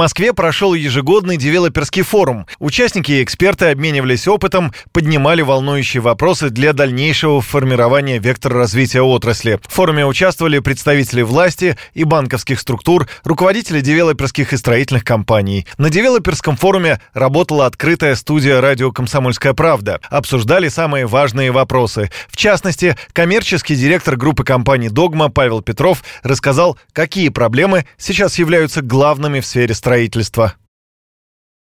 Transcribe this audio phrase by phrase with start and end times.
[0.00, 2.46] Москве прошел ежегодный девелоперский форум.
[2.58, 9.60] Участники и эксперты обменивались опытом, поднимали волнующие вопросы для дальнейшего формирования вектора развития отрасли.
[9.68, 15.66] В форуме участвовали представители власти и банковских структур, руководители девелоперских и строительных компаний.
[15.76, 20.00] На девелоперском форуме работала открытая студия радио «Комсомольская правда».
[20.08, 22.10] Обсуждали самые важные вопросы.
[22.28, 29.40] В частности, коммерческий директор группы компаний «Догма» Павел Петров рассказал, какие проблемы сейчас являются главными
[29.40, 30.54] в сфере сфере строительства.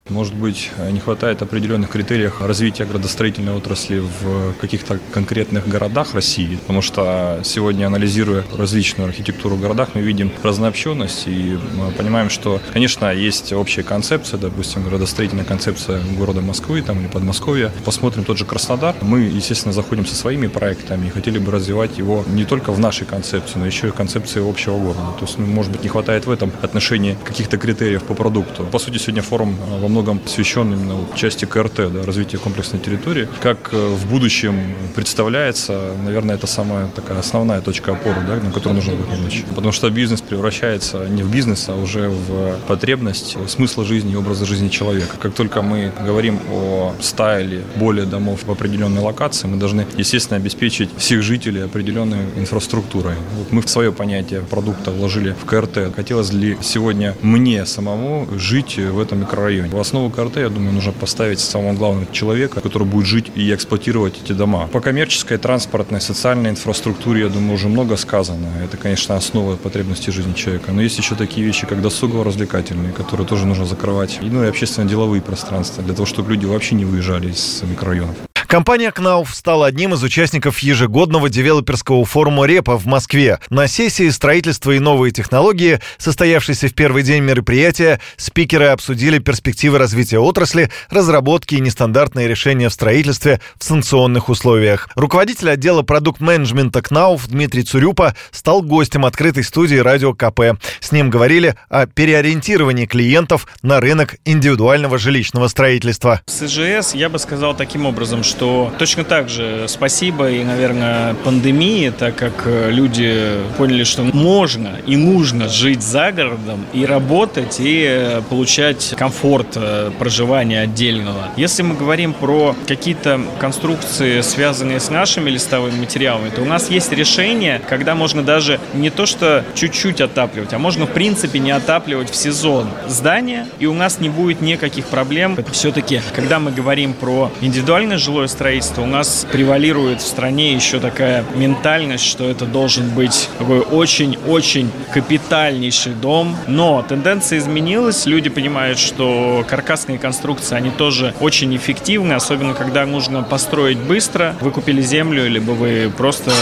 [0.09, 6.81] Может быть, не хватает определенных критериев развития градостроительной отрасли в каких-то конкретных городах России, потому
[6.81, 13.13] что сегодня, анализируя различную архитектуру в городах, мы видим разнообщенность и мы понимаем, что, конечно,
[13.13, 17.73] есть общая концепция, допустим, градостроительная концепция города Москвы там, или Подмосковья.
[17.85, 18.95] Посмотрим тот же Краснодар.
[19.03, 23.09] Мы, естественно, заходим со своими проектами и хотели бы развивать его не только в нашей
[23.09, 25.15] концепции, но еще и в концепции общего города.
[25.19, 28.65] То есть, ну, может быть, не хватает в этом отношении каких-то критериев по продукту.
[28.71, 33.29] По сути, сегодня форум во многом посвящен именно части КРТ, да, развития комплексной территории.
[33.41, 38.75] Как э, в будущем представляется, наверное, это самая такая основная точка опоры, да, на которую
[38.75, 39.45] нужно будет помочь.
[39.55, 44.45] Потому что бизнес превращается не в бизнес, а уже в потребность смысла жизни и образа
[44.45, 45.17] жизни человека.
[45.19, 50.91] Как только мы говорим о стайле более домов в определенной локации, мы должны, естественно, обеспечить
[50.99, 53.15] всех жителей определенной инфраструктурой.
[53.39, 55.95] Вот мы в свое понятие продукта вложили в КРТ.
[55.97, 59.71] Хотелось ли сегодня мне самому жить в этом микрорайоне?
[59.87, 64.33] Основу КРТ, я думаю, нужно поставить самого главного человека, который будет жить и эксплуатировать эти
[64.33, 64.67] дома.
[64.73, 68.49] По коммерческой, транспортной, социальной инфраструктуре, я думаю, уже много сказано.
[68.65, 70.73] Это, конечно, основа потребностей жизни человека.
[70.73, 74.19] Но есть еще такие вещи, как досугово-развлекательные, которые тоже нужно закрывать.
[74.21, 78.17] И, ну и общественно-деловые пространства, для того, чтобы люди вообще не выезжали из микрорайонов.
[78.47, 83.41] Компания Knauf стала одним из участников ежегодного девелоперского форума РЕПа в Москве.
[83.51, 90.21] На сессии «Строительство и новые технологии», состоявшейся в первый день мероприятия, спикеры обсудили перспективы развития
[90.21, 94.89] отрасли, разработки и нестандартные решения в строительстве в санкционных условиях.
[94.95, 100.61] Руководитель отдела продукт-менеджмента Knauf Дмитрий Цурюпа стал гостем открытой студии «Радио КП».
[100.79, 106.21] С ним говорили о переориентировании клиентов на рынок индивидуального жилищного строительства.
[106.27, 111.15] С ИЖС я бы сказал таким образом, что что точно так же спасибо и, наверное,
[111.15, 117.57] пандемии, так как э, люди поняли, что можно и нужно жить за городом и работать,
[117.61, 121.31] и э, получать комфорт э, проживания отдельного.
[121.39, 126.93] Если мы говорим про какие-то конструкции, связанные с нашими листовыми материалами, то у нас есть
[126.93, 132.11] решение, когда можно даже не то что чуть-чуть отапливать, а можно в принципе не отапливать
[132.11, 135.39] в сезон здания, и у нас не будет никаких проблем.
[135.53, 140.81] Все-таки, когда мы говорим про индивидуальное жилое жилое строительство, у нас превалирует в стране еще
[140.81, 146.37] такая ментальность, что это должен быть такой очень-очень капитальнейший дом.
[146.47, 153.23] Но тенденция изменилась, люди понимают, что каркасные конструкции, они тоже очень эффективны, особенно когда нужно
[153.23, 154.35] построить быстро.
[154.41, 156.33] Вы купили землю, либо вы просто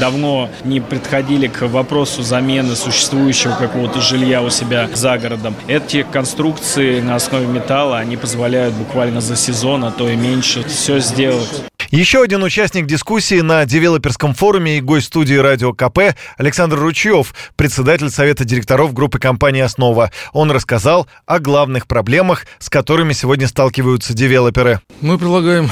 [0.00, 5.54] давно не подходили к вопросу замены существующего какого-то жилья у себя за городом.
[5.68, 10.98] Эти конструкции на основе металла, они позволяют буквально за сезон, а то и меньше все
[10.98, 11.64] сделать сделать.
[11.90, 18.10] Еще один участник дискуссии на девелоперском форуме и гость студии «Радио КП» Александр Ручьев, председатель
[18.10, 20.12] Совета директоров группы компании «Основа».
[20.32, 24.80] Он рассказал о главных проблемах, с которыми сегодня сталкиваются девелоперы.
[25.00, 25.68] Мы предлагаем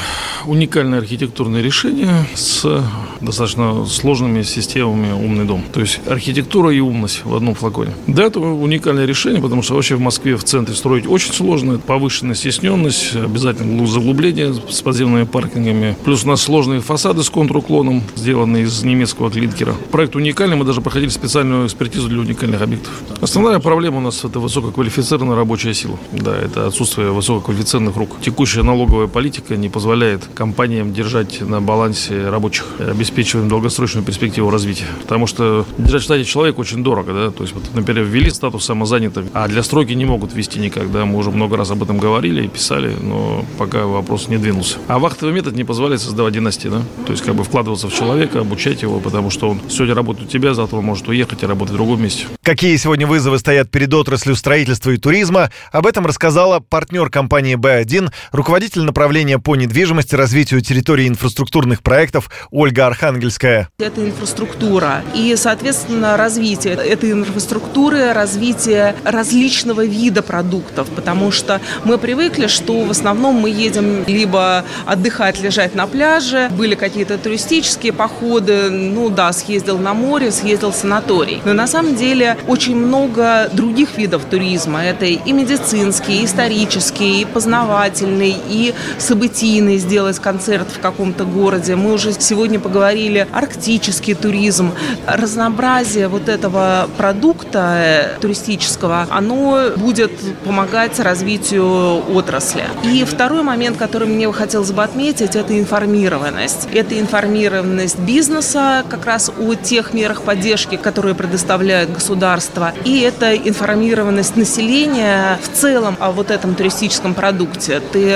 [0.47, 2.82] уникальное архитектурное решение с
[3.21, 5.62] достаточно сложными системами «Умный дом».
[5.72, 7.93] То есть архитектура и умность в одном флаконе.
[8.06, 11.78] Да, это уникальное решение, потому что вообще в Москве в центре строить очень сложно.
[11.78, 15.97] Повышенная стесненность, обязательно заглубление с подземными паркингами.
[16.04, 19.75] Плюс у нас сложные фасады с контруклоном, сделанные из немецкого клинкера.
[19.91, 22.93] Проект уникальный, мы даже проходили специальную экспертизу для уникальных объектов.
[23.20, 25.99] Основная проблема у нас это высококвалифицированная рабочая сила.
[26.12, 28.16] Да, это отсутствие высококвалифицированных рук.
[28.20, 34.87] Текущая налоговая политика не позволяет компаниям держать на балансе рабочих, обеспечиваем долгосрочную перспективу развития.
[35.03, 38.65] Потому что держать в штате человека очень дорого, да, то есть, вот, например, ввели статус
[38.65, 41.05] самозанятых, а для стройки не могут ввести никогда.
[41.05, 44.79] Мы уже много раз об этом говорили и писали, но пока вопрос не двинулся.
[44.88, 48.41] А вахтовый метод не позволяет создавать династии, да, то есть как бы вкладываться в человека,
[48.41, 51.75] обучать его, потому что он сегодня работает у тебя, завтра он может уехать и работать
[51.75, 52.26] в другом месте.
[52.43, 58.11] Какие сегодня вызовы стоят перед отраслью строительства и туризма, об этом рассказала партнер компании B1,
[58.32, 63.70] руководитель направления по недвижимости развитию территории инфраструктурных проектов Ольга Архангельская.
[63.79, 72.49] Это инфраструктура и, соответственно, развитие этой инфраструктуры, развитие различного вида продуктов, потому что мы привыкли,
[72.49, 79.09] что в основном мы едем либо отдыхать, лежать на пляже, были какие-то туристические походы, ну
[79.09, 81.41] да, съездил на море, съездил в санаторий.
[81.44, 84.82] Но на самом деле очень много других видов туризма.
[84.85, 91.76] Это и медицинский, и исторический, и познавательный, и событийный, сделать концерт в каком-то городе.
[91.76, 94.72] Мы уже сегодня поговорили арктический туризм.
[95.06, 100.12] Разнообразие вот этого продукта э, туристического, оно будет
[100.44, 102.64] помогать развитию отрасли.
[102.82, 106.69] И второй момент, который мне хотелось бы отметить, это информированность.
[106.72, 112.72] Это информированность бизнеса как раз о тех мерах поддержки, которые предоставляет государство.
[112.84, 117.81] И это информированность населения в целом о вот этом туристическом продукте.
[117.93, 118.14] Ты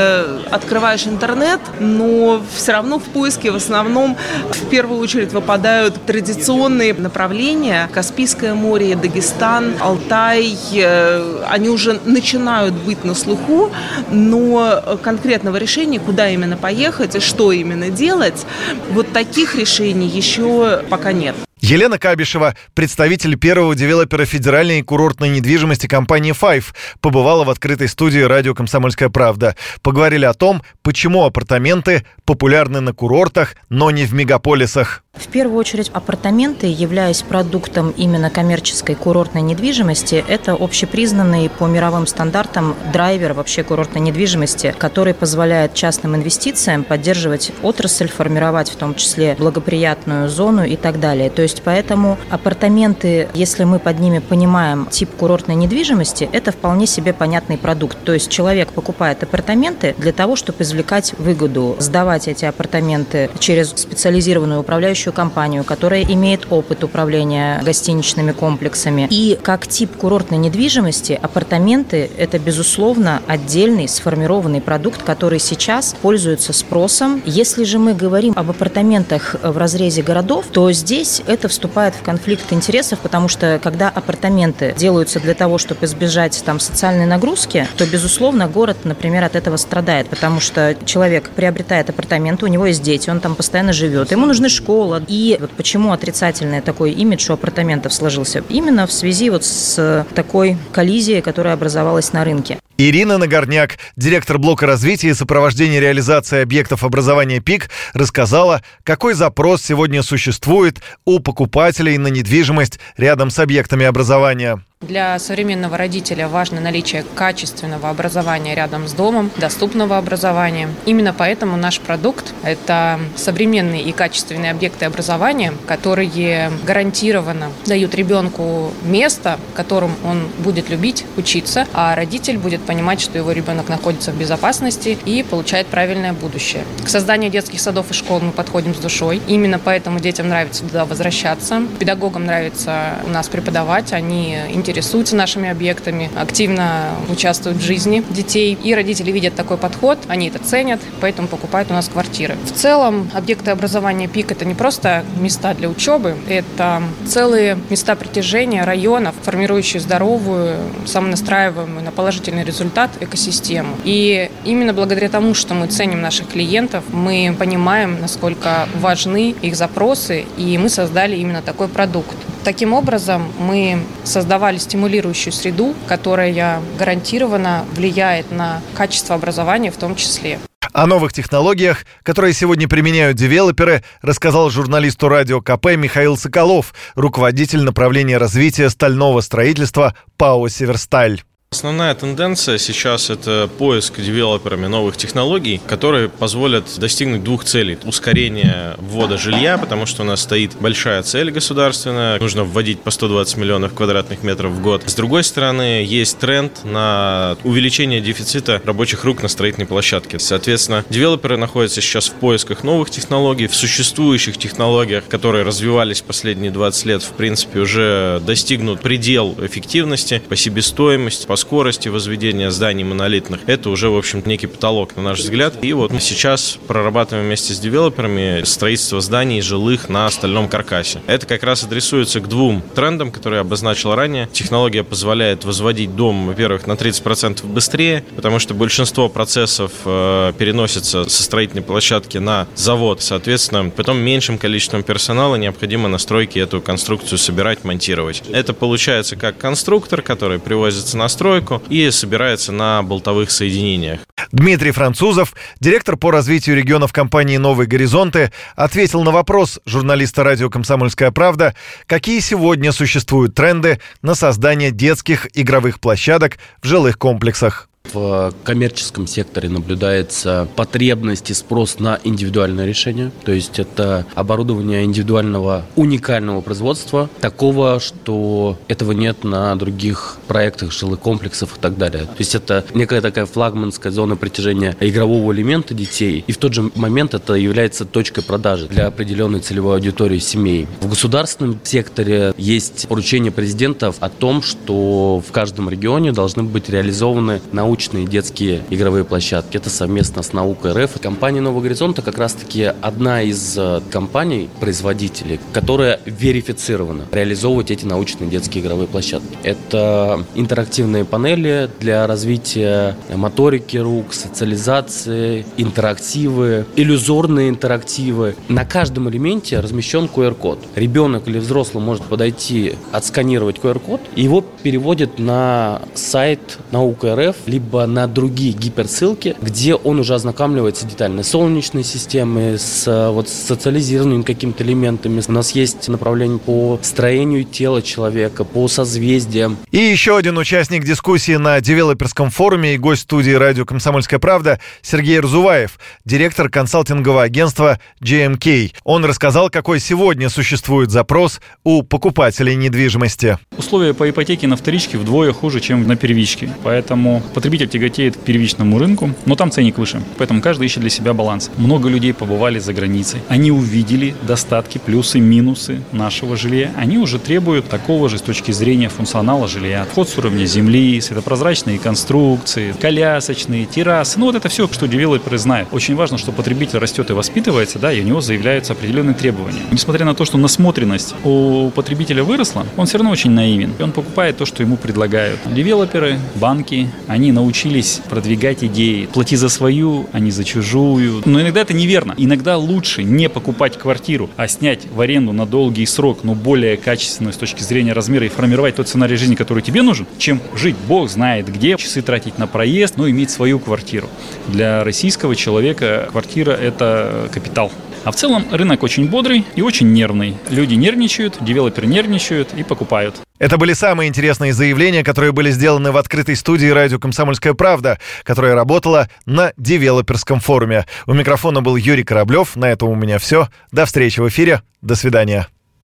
[0.50, 4.16] открываешь интернет, но все равно в поиске в основном
[4.50, 7.88] в первую очередь выпадают традиционные направления.
[7.92, 10.56] Каспийское море, Дагестан, Алтай.
[10.74, 13.70] Э, они уже начинают быть на слуху,
[14.10, 18.46] но конкретного решения, куда именно поехать и что именно делать,
[18.90, 21.34] вот таких решений еще пока нет.
[21.62, 26.64] Елена Кабишева, представитель первого девелопера федеральной курортной недвижимости компании Five,
[27.00, 29.54] побывала в открытой студии радио «Комсомольская правда».
[29.80, 35.04] Поговорили о том, почему апартаменты популярны на курортах, но не в мегаполисах.
[35.12, 42.74] В первую очередь апартаменты, являясь продуктом именно коммерческой курортной недвижимости, это общепризнанный по мировым стандартам
[42.94, 50.30] драйвер вообще курортной недвижимости, который позволяет частным инвестициям поддерживать отрасль, формировать в том числе благоприятную
[50.30, 51.28] зону и так далее.
[51.28, 57.12] То есть поэтому апартаменты, если мы под ними понимаем тип курортной недвижимости, это вполне себе
[57.12, 57.98] понятный продукт.
[58.04, 64.60] То есть человек покупает апартаменты для того, чтобы извлекать выгоду, сдавать эти апартаменты через специализированную
[64.60, 69.06] управляющую компанию, которая имеет опыт управления гостиничными комплексами.
[69.10, 77.22] И как тип курортной недвижимости, апартаменты– это, безусловно, отдельный сформированный продукт, который сейчас пользуется спросом.
[77.26, 82.52] Если же мы говорим об апартаментах в разрезе городов, то здесь это вступает в конфликт
[82.52, 88.48] интересов, потому что когда апартаменты делаются для того, чтобы избежать там социальной нагрузки, то, безусловно,
[88.48, 93.20] город, например, от этого страдает, потому что человек приобретает апартаменты, у него есть дети, он
[93.20, 94.48] там постоянно живет, ему нужны
[94.92, 95.02] было.
[95.08, 98.42] И вот почему отрицательный такой имидж у апартаментов сложился?
[98.48, 102.58] Именно в связи вот с такой коллизией, которая образовалась на рынке.
[102.88, 110.02] Ирина Нагорняк, директор блока развития и сопровождения реализации объектов образования ПИК, рассказала, какой запрос сегодня
[110.02, 114.64] существует у покупателей на недвижимость рядом с объектами образования.
[114.82, 120.68] Для современного родителя важно наличие качественного образования рядом с домом, доступного образования.
[120.86, 129.38] Именно поэтому наш продукт– это современные и качественные объекты образования, которые гарантированно дают ребенку место,
[129.52, 134.18] в котором он будет любить учиться, а родитель будет понимать, что его ребенок находится в
[134.18, 136.64] безопасности и получает правильное будущее.
[136.84, 139.22] К созданию детских садов и школ мы подходим с душой.
[139.28, 141.62] Именно поэтому детям нравится туда возвращаться.
[141.78, 148.56] Педагогам нравится у нас преподавать, они интересуются интересуются нашими объектами, активно участвуют в жизни детей.
[148.64, 152.36] И родители видят такой подход, они это ценят, поэтому покупают у нас квартиры.
[152.44, 158.64] В целом, объекты образования ПИК– это не просто места для учебы, это целые места притяжения
[158.64, 163.76] районов, формирующие здоровую, самонастраиваемую на положительный результат экосистему.
[163.84, 170.24] И именно благодаря тому, что мы ценим наших клиентов, мы понимаем, насколько важны их запросы,
[170.38, 172.16] и мы создали именно такой продукт.
[172.44, 180.40] Таким образом, мы создавали стимулирующую среду, которая гарантированно влияет на качество образования в том числе.
[180.72, 188.16] О новых технологиях, которые сегодня применяют девелоперы, рассказал журналисту радио КП Михаил Соколов, руководитель направления
[188.16, 191.22] развития стального строительства ПАО «Северсталь».
[191.52, 197.76] Основная тенденция сейчас– это поиск девелоперами новых технологий, которые позволят достигнуть двух целей.
[197.84, 202.18] Ускорение ввода жилья, потому что у нас стоит большая цель государственная.
[202.18, 204.84] Нужно вводить по 120 миллионов квадратных метров в год.
[204.86, 210.18] С другой стороны, есть тренд на увеличение дефицита рабочих рук на строительной площадке.
[210.18, 216.86] Соответственно, девелоперы находятся сейчас в поисках новых технологий, в существующих технологиях, которые развивались последние 20
[216.86, 223.40] лет, в принципе, уже достигнут предел эффективности по себестоимости, по скорости возведения зданий монолитных.
[223.46, 225.54] Это уже, в общем, некий потолок, на наш взгляд.
[225.62, 231.02] И вот мы сейчас прорабатываем вместе с девелоперами строительство зданий жилых на стальном каркасе.
[231.06, 234.28] Это как раз адресуется к двум трендам, которые я обозначил ранее.
[234.32, 241.22] Технология позволяет возводить дом, во-первых, на 30% быстрее, потому что большинство процессов э, переносится со
[241.22, 243.02] строительной площадки на завод.
[243.02, 248.22] Соответственно, потом меньшим количеством персонала необходимо на стройке эту конструкцию собирать, монтировать.
[248.32, 254.00] Это получается как конструктор, который привозится на стройку, застройку и собирается на болтовых соединениях.
[254.32, 261.10] Дмитрий Французов, директор по развитию регионов компании «Новые горизонты», ответил на вопрос журналиста радио «Комсомольская
[261.10, 261.54] правда»,
[261.86, 267.68] какие сегодня существуют тренды на создание детских игровых площадок в жилых комплексах.
[267.92, 273.10] В коммерческом секторе наблюдается потребность и спрос на индивидуальное решение.
[273.24, 281.00] То есть это оборудование индивидуального уникального производства, такого, что этого нет на других проектах жилых
[281.00, 282.04] комплексов и так далее.
[282.04, 286.24] То есть это некая такая флагманская зона притяжения игрового элемента детей.
[286.26, 290.66] И в тот же момент это является точкой продажи для определенной целевой аудитории семей.
[290.80, 297.42] В государственном секторе есть поручение президентов о том, что в каждом регионе должны быть реализованы
[297.52, 299.56] научные научные детские игровые площадки.
[299.56, 301.00] Это совместно с наукой РФ.
[301.00, 308.28] Компания «Нового горизонта» как раз-таки одна из э, компаний, производителей, которая верифицирована реализовывать эти научные
[308.28, 309.38] детские игровые площадки.
[309.42, 318.36] Это интерактивные панели для развития моторики рук, социализации, интерактивы, иллюзорные интерактивы.
[318.48, 320.58] На каждом элементе размещен QR-код.
[320.74, 327.61] Ребенок или взрослый может подойти, отсканировать QR-код, и его переводит на сайт наука РФ, либо
[327.62, 333.32] либо на другие гиперссылки, где он уже ознакомливается детально с солнечной системой, с, вот, с
[333.32, 335.22] социализированными какими-то элементами.
[335.26, 339.58] У нас есть направление по строению тела человека, по созвездиям.
[339.70, 345.20] И еще один участник дискуссии на девелоперском форуме и гость студии радио «Комсомольская правда» Сергей
[345.20, 348.72] Разуваев, директор консалтингового агентства GMK.
[348.84, 353.38] Он рассказал, какой сегодня существует запрос у покупателей недвижимости.
[353.56, 356.50] Условия по ипотеке на вторичке вдвое хуже, чем на первичке.
[356.64, 360.00] Поэтому потребитель потребитель тяготеет к первичному рынку, но там ценник выше.
[360.16, 361.50] Поэтому каждый ищет для себя баланс.
[361.58, 363.20] Много людей побывали за границей.
[363.28, 366.70] Они увидели достатки, плюсы, минусы нашего жилья.
[366.78, 369.84] Они уже требуют такого же с точки зрения функционала жилья.
[369.90, 374.18] Вход с уровня земли, светопрозрачные конструкции, колясочные, террасы.
[374.18, 375.68] Ну вот это все, что девелоперы знают.
[375.72, 379.60] Очень важно, что потребитель растет и воспитывается, да, и у него заявляются определенные требования.
[379.70, 383.74] Несмотря на то, что насмотренность у потребителя выросла, он все равно очень наивен.
[383.78, 385.38] Он покупает то, что ему предлагают.
[385.54, 389.06] Девелоперы, банки, они на научились продвигать идеи.
[389.06, 391.22] Плати за свою, а не за чужую.
[391.24, 392.14] Но иногда это неверно.
[392.16, 397.32] Иногда лучше не покупать квартиру, а снять в аренду на долгий срок, но более качественно
[397.32, 401.10] с точки зрения размера и формировать тот сценарий жизни, который тебе нужен, чем жить бог
[401.10, 404.08] знает где, часы тратить на проезд, но иметь свою квартиру.
[404.48, 407.72] Для российского человека квартира– это капитал.
[408.04, 410.36] А в целом рынок очень бодрый и очень нервный.
[410.50, 413.20] Люди нервничают, девелоперы нервничают и покупают.
[413.38, 418.54] Это были самые интересные заявления, которые были сделаны в открытой студии радио «Комсомольская правда», которая
[418.54, 420.86] работала на девелоперском форуме.
[421.06, 422.56] У микрофона был Юрий Кораблев.
[422.56, 423.48] На этом у меня все.
[423.70, 424.62] До встречи в эфире.
[424.80, 425.48] До свидания.